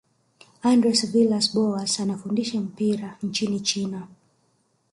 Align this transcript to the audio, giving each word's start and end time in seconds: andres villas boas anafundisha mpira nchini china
andres 0.73 1.01
villas 1.13 1.47
boas 1.55 1.91
anafundisha 1.99 2.59
mpira 2.61 3.09
nchini 3.23 3.59
china 3.59 4.07